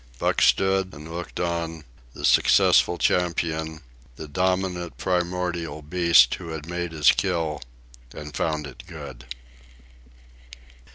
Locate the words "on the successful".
1.39-2.97